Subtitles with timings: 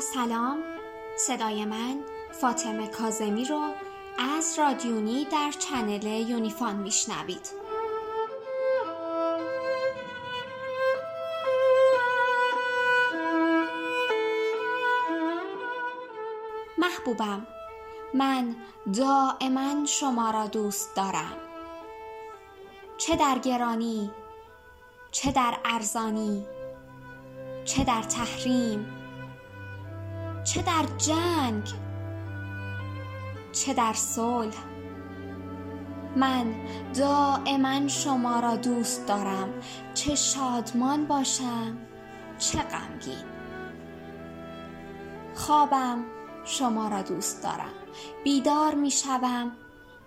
[0.00, 0.58] سلام
[1.16, 2.00] صدای من
[2.32, 3.60] فاطمه کازمی رو
[4.18, 7.50] از رادیونی در چنل یونیفان میشنوید.
[16.78, 17.46] محبوبم
[18.14, 18.56] من
[18.98, 21.36] دائما شما را دوست دارم.
[22.98, 24.10] چه در گرانی
[25.10, 26.46] چه در ارزانی
[27.64, 29.01] چه در تحریم
[30.44, 31.68] چه در جنگ
[33.52, 34.56] چه در صلح.
[36.16, 36.54] من
[36.94, 39.48] دائما شما را دوست دارم.
[39.94, 41.78] چه شادمان باشم
[42.38, 43.24] چه غمگین.
[45.34, 46.04] خوابم
[46.44, 47.72] شما را دوست دارم.
[48.24, 49.52] بیدار می شوم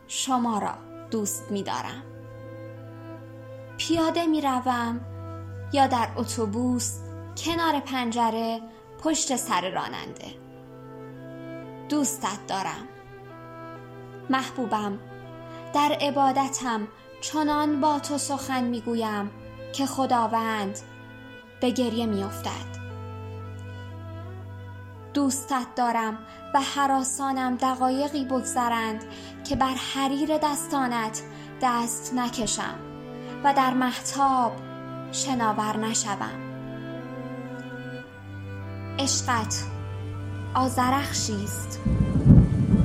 [0.08, 0.74] شما را
[1.12, 2.04] دوست می دارم.
[3.78, 5.02] پیاده می روم
[5.74, 7.00] یا در اتوبوس
[7.38, 8.62] کنار پنجره
[9.06, 10.32] پشت سر راننده.
[11.90, 12.88] دوستت دارم.
[14.30, 15.00] محبوبم
[15.74, 16.88] در عبادتم
[17.22, 19.32] چنان با تو سخن می‌گویم
[19.74, 20.80] که خداوند
[21.62, 22.76] به گریه میافتد.
[25.14, 26.18] دوستت دارم
[26.54, 29.04] و حراسانم دقایقی بگذرند
[29.50, 31.22] که بر حریر دستانت
[31.62, 32.80] دست نکشم
[33.44, 34.52] و در محتاب
[35.12, 36.55] شناور نشوم.
[39.00, 39.64] عشقت
[40.54, 41.80] آزرخشی است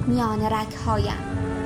[0.07, 1.60] میان رگهایم.